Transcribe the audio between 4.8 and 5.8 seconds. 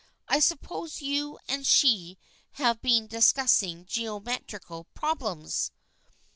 problems."